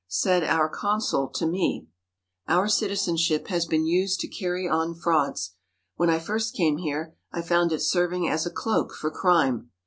[0.07, 1.87] Said our consul to me:
[2.47, 5.53] "Our citizenship has been used to carry on frauds.
[5.95, 9.69] When I first came here I found it serving as a cloak for crime.